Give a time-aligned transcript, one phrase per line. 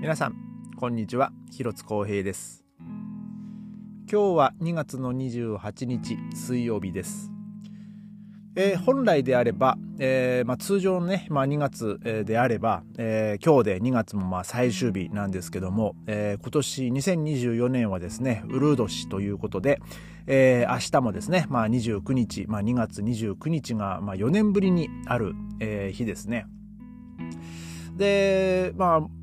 [0.00, 0.34] 皆さん
[0.78, 1.30] こんにちは。
[1.50, 2.64] 広津光平です。
[4.10, 7.30] 今日は2月の28日水曜日です。
[8.56, 19.82] えー、本来であれば、えーまあ、通常のね、まあ、2月であれば、えー、今日で2月もまあ最終日なんですけども、えー、今年2024年はですね、ウルード氏ということで、
[20.26, 26.46] えー、明日もですね、まあ、29日、まあ、2月29日がまあ4年ぶりにある、えー、日ですね。
[27.98, 29.19] で、まあ、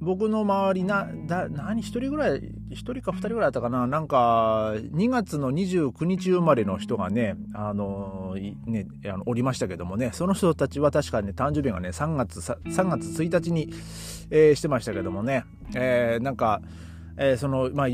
[0.00, 13.72] 僕の周りな、だ、何、一人ぐらい、一人か二人ぐらいだったかな、なんか、2月の29日生まれの人がね、あの、ね、あのおりましたけどもね、その人たちは確かに、ね、誕生日がね、3月、3月1日に、
[14.30, 16.60] えー、してましたけどもね、えー、なんか、
[17.16, 17.90] えー、その、まあ、ウ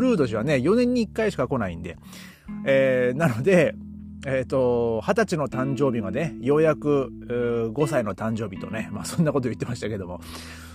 [0.00, 1.96] ルード氏はね、4年に1回しか来ないんで、
[2.66, 3.74] えー、なので、
[4.26, 7.12] えっ、ー、と、二十歳の誕生日がね、ようやく、
[7.74, 10.20] 5歳の誕生日とね、まあそんなこと言ってましたけども、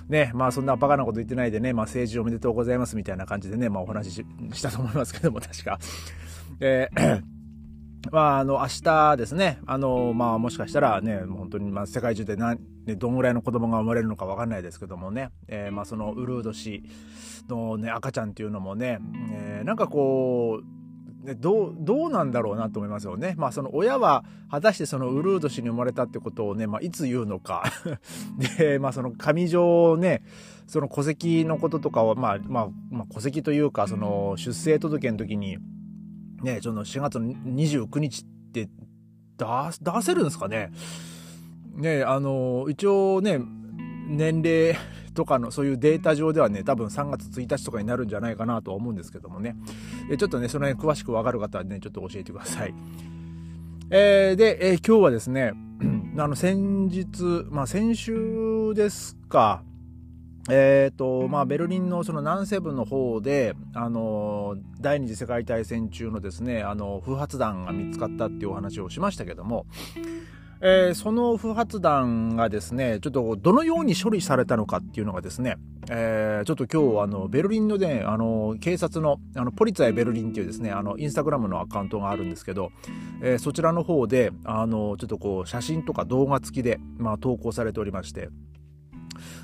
[0.07, 5.79] ね、まあそんなバカなこと言ってないでね、まあ政治おめでとうございますみたいな感じでね、まあお話ししたと思いますけども、確か。
[6.59, 7.33] えー
[8.11, 16.83] まあ、あの、明日ですね、あの、まあ、もしかしたらね、本当に、まあ、世界中で何、ね、どんぐらいの子供が生まれるのかわかんないですけどもね、えー、まあ、その、ウルード氏
[17.47, 18.99] のね、赤ちゃんっていうのもね、
[19.31, 20.82] えー、なんかこう、
[21.23, 23.33] ね、どう、どうなんだろうなと思いますよね。
[23.37, 27.63] まあその親は果たしてそのウルード氏に生まれたってことをね、まあいつ言うのか。
[28.57, 30.21] で、まあその上条をね、
[30.67, 35.57] その戸籍のこととかは、まあ、まあ、まあ戸籍というか、その出生届の時に、
[36.41, 38.67] ね、その4月の29日って、
[39.37, 40.71] 出せるんですかね。
[41.75, 43.39] ね、あの、一応ね、
[44.07, 44.75] 年齢
[45.13, 49.55] とかのそういうデータ上ではね、多分3月1日とかになるんじゃないかなとは思うんですけどもね。
[50.11, 52.73] えちょっとね、その辺詳しくわかる方はね、ちょっと教えてください。
[53.89, 55.53] えー、で、えー、今日はですね、
[56.17, 59.63] あの、先日、まあ先週ですか、
[60.49, 69.65] え、ー、と、まあ、ベルリンのその南西部の方で、あの、第二次世界大戦中のですね、あの、不発弾が見つかったっていうお話をしましたけども、
[70.65, 75.57] えー、その不発弾がですね、ちょっとどのように処理されたのかっていうのがですね、
[75.89, 82.69] えー、ちょっと今日、あの、ベルリンのね、あの、警察の、あの、ポリツァイベルリンっていうですね、あの、インスタグラムのアカウントがあるんですけど、
[83.21, 88.29] えー、そちらの方で、あの、ちょっとこう、写真とか動画付きで、まあ、投稿されておりまして、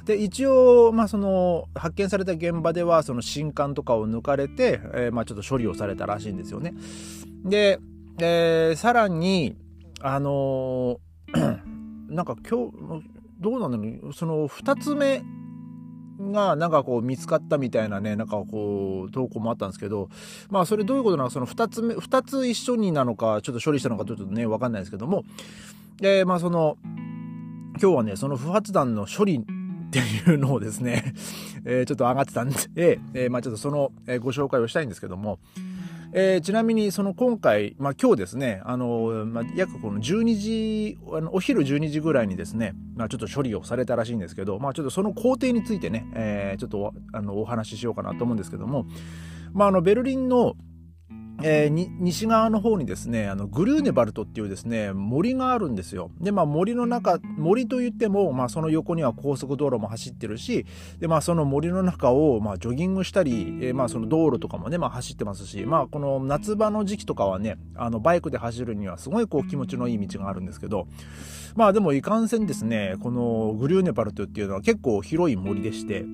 [0.06, 6.74] で、一応、まあ、その、発見された現場では、その、新刊とかを抜かれて、えー、まあ、ちょっと処理をされたらしいんですよね。
[7.44, 7.82] で、
[8.20, 9.58] えー、さらに、
[10.02, 11.02] あの
[12.10, 13.04] なんか今日、
[13.40, 15.22] どうなんだろう、その2つ目
[16.20, 20.10] がなんかこう見つかったみたいなね、なんかこう投稿もあったんですけど、
[20.50, 25.24] まあそれどういうことなのか、その2つ目、2つ一緒になのか、ちょっと処理したのかちょっとね、わかんないですけども、
[25.98, 26.78] で、まあその、
[27.82, 31.14] 今日はね、その不発弾の処理っていうのをですね、
[31.66, 35.40] えー、ちょっと上がってたんで、えー、まあちょっとその、えー、ご紹介をしたいんですけども、
[36.12, 48.88] えー、ちなみにその今回、まあ、今日ですね、あの、まあ、約この12時、あのお昼12時ぐらいにですね、まあ、ちょっと処理をされたらしいんですけど、まあ、ちょっとその工程についてね、えー、ちょっとあのお話ししようかなと思うんですけども、
[49.54, 50.56] まあ、あのベルリンの
[51.42, 51.70] えー、
[52.00, 56.12] 西側の方にですね、あの、グルーネバルトっていうですね、森があるんですよ。
[56.20, 60.66] で、まあ森の中、森といっても、まあその横には高速道路も走ってるし、
[61.00, 70.88] で、まあその森の中を、まあジョギングしたり、えー、まあその道路とかもね、まあ走ってますし、まあこの夏場の時期とかはね、あの、バイクで走るにはすごいこう気持ちのいい道があるんですけど、
[71.56, 76.06] まあでもいかんせんですね、このグリューネバルトっていうのは結構広い森でして、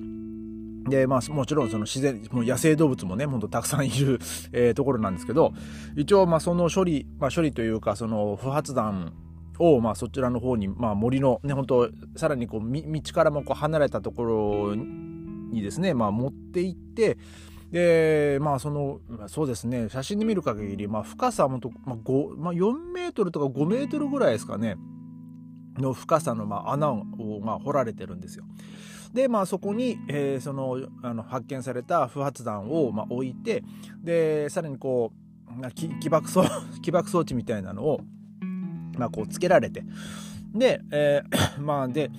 [0.88, 4.18] で、まあ、もちろんその自然、もう野生動物もね、ほんとたくさんいる、
[4.52, 5.52] えー、ところなんですけど、
[5.96, 9.12] 一応、まあ、その処理、まあ、処理というか、その不発弾
[9.58, 17.18] を、まあ、そちらの方に、まあ、森のね、本当さらにこう、道からもこう離れたところにですね、まあ、持って行って、
[17.70, 24.76] で、まあ、その、そうですね、写真で見る限り、まあ、深さもと、まあ、5、まあ、4メートルとか5メートルぐらいですかね、
[25.78, 27.04] の深さの、まあ、穴を、
[27.42, 28.44] まあ、掘られてるんですよ。
[29.16, 33.64] で、まあ、そこに、えー、そのあの発見された不発弾を、まあ、置いて
[34.04, 35.10] でさらにこ
[35.58, 36.44] う起爆装
[36.82, 38.02] 起爆装置みたいなのを、
[38.98, 39.84] まあ、こうつけられて
[40.54, 42.10] で、えー、 まあで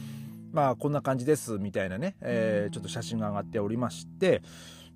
[0.52, 4.42] まあこんな感じですみたいなね、えー、ちょっと写真が上がっておりまして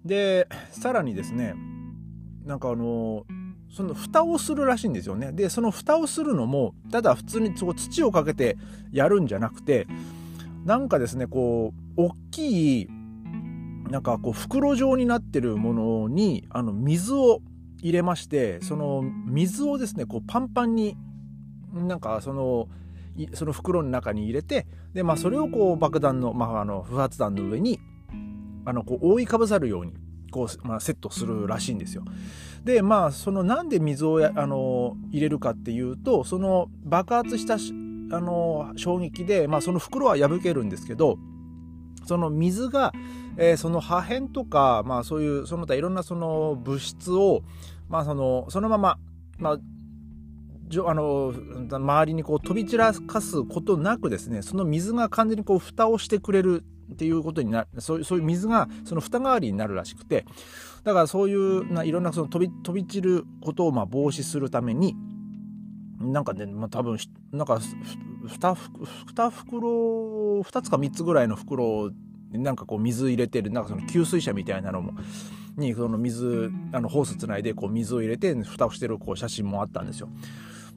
[0.04, 1.54] でさらにですね
[2.46, 3.28] なんかあの
[3.70, 5.32] その蓋をするらしいんですよね。
[5.32, 8.58] で、その蓋をするのも、ただ普通にそこ土をかけて
[8.92, 9.88] やるんじゃなくて、
[10.66, 11.91] なんかですね、こう、
[12.32, 12.88] きい、
[13.90, 17.42] なんかこう、袋状になってるものに、あの、水を
[17.82, 20.98] 入れまして、その水をですね、こう、パンパンに、
[21.74, 22.68] なんかその、
[23.34, 27.80] その袋の中に入れてで、まあ、それをこう爆弾の,、まあ、あの不発弾の上に
[28.66, 29.94] あのこう覆いかぶさるように
[30.32, 32.04] こう、まあ、セットするらしいんですよ。
[32.64, 41.18] でまあそのなんで水をあの入れるかっていうとその爆発したあの衝撃で、まあ、その袋は破けるんですけど
[42.06, 42.94] その水が、
[43.38, 47.44] えー、その破片とか、まあ、そういうその他いろんなその物質を、
[47.90, 48.98] まあ、そのそのまま、
[49.38, 49.58] まあ、
[50.88, 51.34] あの
[51.70, 60.26] 周りにこう飛び散らかすことなくですねその水が完全にこう蓋をしてくれるっていうことになるそうそういう水がその蓋代わりになるらしくて
[60.84, 64.96] だからそういうないろんなその飛び飛び散ることをま防止するために
[66.00, 66.98] なんかね、まあ、多分
[67.32, 67.60] なんか
[68.26, 68.56] 2,
[69.16, 71.92] 2袋2つか3つぐらいの袋
[72.32, 74.94] なんかこう水入れてるなんかその給水車みたいなのも
[75.58, 80.10] にその水あのホースつないでこう水を入れて蓋をしてるこう写真もあったんですよ。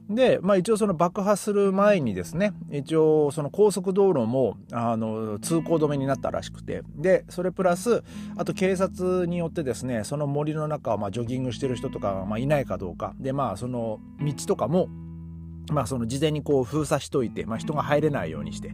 [0.09, 8.03] で、まあ、一応その爆破する前にですね一応その高速道路もあの通行止めになったらしくてでそれプラス
[8.37, 14.89] あと警察によってですねその森の中をまあジョギングしてる人とかがまあいないかどうかでまあその道とかも
[15.71, 18.73] まあその事前にこう封鎖しといて、まあ、人が入れないようにして。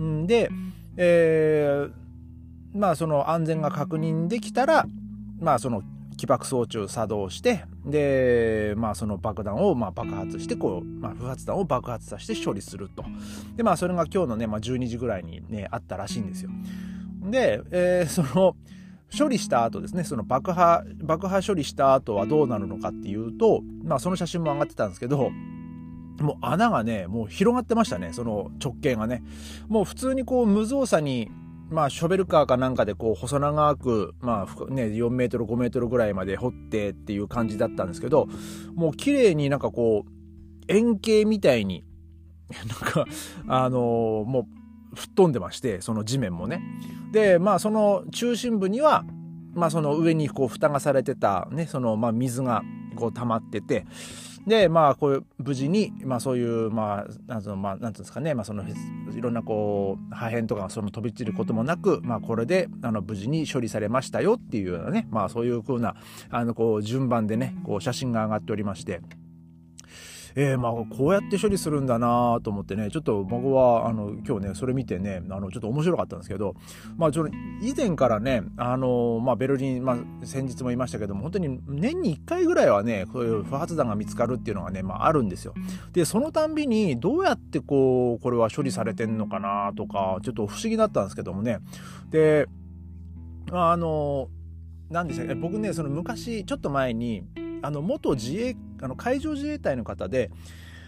[0.00, 0.50] んで、
[0.96, 4.86] えー、まあその安全が確認できたら
[5.40, 5.82] まあその
[6.16, 13.04] 起爆装置を作動してで、まあ、その爆弾をまあ爆発してこう、まあ、不発弾を爆発させて処理すると。
[13.56, 16.50] でまあそれが今日のね、まあ、12時ぐらいにねあったらしいんですよ。
[17.22, 18.56] で、えー、その
[19.16, 25.30] 処理した後ですねその爆破爆破処理した後はどうなるのかっていうと、まあ、その写真も上がってたんですけど
[26.20, 29.22] もう穴がねもう広がってましたねその直径がね
[29.68, 31.30] もう普通にこう無造作に
[31.70, 38.26] まあ、ショベルカーかなんかでこう細長く、まあね、4メートル5メートルぐらいまで掘ってっていう感じだったんですけど
[38.74, 40.10] もう綺麗になんかこう
[40.68, 41.84] 円形みたいに
[42.48, 43.04] なんか
[43.48, 44.48] あのー、も
[44.94, 46.62] う吹っ飛んでましてその地面もね。
[47.12, 49.04] でまあその中心部には、
[49.54, 52.62] まあ、その上にこう蓋がされてた、ね、そのまあ水が
[52.98, 53.86] こう溜まってて
[54.46, 65.96] でまあこう無事に、まあ、そういうまあなんつうのまあなんですかね、まあ、そのいろんなこう破片とかその飛び散ることもなく、まあ、これであの無事に処理されましたよっていうようなね、まあ、そういうふうな
[66.30, 69.00] あのこう順番でねこう写真が上がっておりまして。
[70.34, 76.54] えー、まあこうやって処理するんだなと思ってねちょっと僕はあの今日ねそれ見てねあのちょっと面白かったんですけど、
[76.96, 77.28] まあ、ちょ
[77.60, 85.54] 以前からねあの、まあ、ベルリン、まあ、先日も言いましたけども本当に年に1回ぐらいはねこういう不発弾が見つかるっていうのがね、まあ、あるんですよ。
[85.92, 91.58] でそのたんびにどうやってこうこれは処理されてんのかなとかちょっと不思議だったんですけどもね
[92.10, 92.46] で
[93.50, 94.28] あの
[94.90, 97.24] 何でしたっけ僕ねその昔ちょっと前に
[97.62, 100.30] あの元自衛あの海上自衛隊の方で、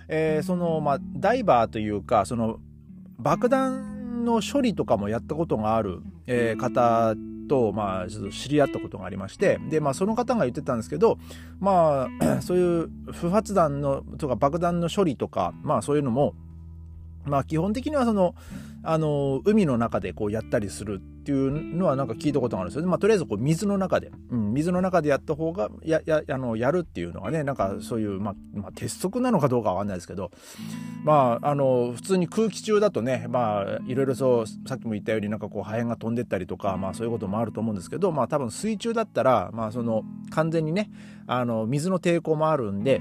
[0.08, 2.58] えー、そのまあダイバーというかその
[3.18, 7.14] 爆弾の処理とかもやったことがある、えー、方
[7.50, 11.18] と、まあ、ちょっと知り合ったことがありましてで、まあ、その方が言ってたんですけど、
[11.58, 16.34] まあ、 そういう不発弾のとか爆弾の処理とか、まあ、そういうのも、
[17.24, 18.36] まあ、基本的にはその
[18.82, 30.30] あの海の中でこうやったりするていうのはなんか聞いたことがあるんですよ、まあ、とりあえずこう水の中で、うん、水の中でやった方がややあのやるっていうのがねなんかそういう、まあ、まあ、鉄則なのかどうかわかんないですけど。
[31.02, 40.90] まああの普通に空気中だとねまあいろいろそうさっきも言ったようになんかこう破片が飛んでったりとかまあそういうこともあると思うんですけどまあ多分水中だったらまあその完全にね
[41.26, 43.00] あの水の抵抗もあるんで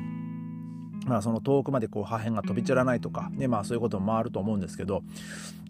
[1.10, 5.02] まあ、その遠くまでこう破片が飛び散らないとか、ねまあ、そういうこともあると思うんですけど、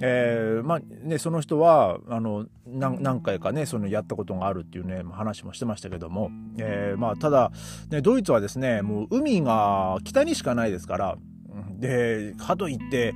[0.02, 7.52] えーまあね、その人はあの何回かねそのやったことがあるっていうね話もしてましたけども、えーまあ、ただ、
[7.90, 11.18] ね、ドイツはですねもう海が北にしかないですから
[11.80, 13.14] でかといって、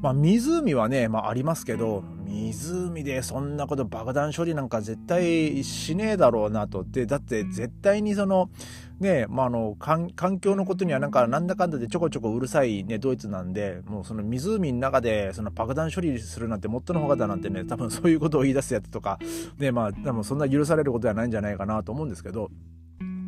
[0.00, 6.84] まあ、湖はね、まあ、ありますけど湖でそんなこと爆弾処理なんか絶対しねえだろうなと。
[6.84, 8.50] でだって絶対にその
[8.98, 10.08] ねまあ、あの環
[10.40, 19.18] 境のことにはなんかなんだかんだでちょこちょこうるさい、ね、ドイツなんでもうその湖の中でその爆弾処理するなんてもっとのほかだなんてね多分 そういうことを言い出すやつとか、
[19.58, 22.50] ねまあ、多分そんな許されることはないんじゃないかなと思うんですけど。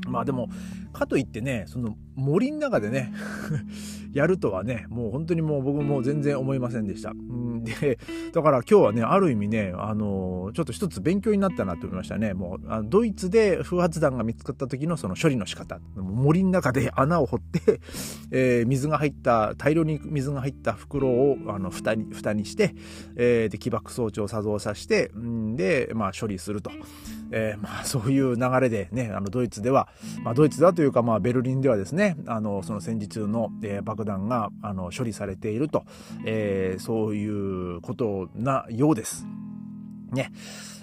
[0.08, 0.48] まあでも
[0.94, 3.12] かといってねその森の中でね
[4.12, 7.12] やるとはねもう本当にもう僕も全然思いませんでした。
[7.12, 7.98] んで
[8.32, 12.34] だから今日はねある意味ねあのちょっと一つ勉強になったなと思いましたね。
[12.34, 17.80] もうあドイツで不発弾が見つかった時のその処理の仕方森の中で穴を掘って
[18.30, 22.74] えー、水が入った大量に水が入った袋をあの蓋に蓋にして、
[23.16, 26.70] えー、で起爆装置を作動させてんで、まあ、処理すると。
[27.30, 29.88] えー、まあ、そういう流れでね、あのドイツでは、
[30.22, 35.84] まあ、ドイツだというか、まあ、ベルリンではですね、ね、あの、その戦時中の、えー、爆弾が、あの、処理されていると、
[36.24, 39.26] えー、そういうことなようです。
[40.12, 40.32] ね。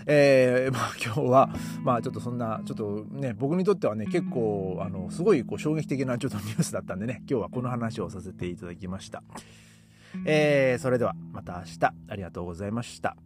[0.07, 1.49] えー、 まあ今日は、
[1.83, 9.23] まあちょっとそんな、ちょっとね、僕にとってはね、結構、あの、すごいこう衝撃的なちょっとニュースだったんでね、今日はこの話をさせていただきました。
[10.25, 13.17] えー、それではまた明日ありがとうございました。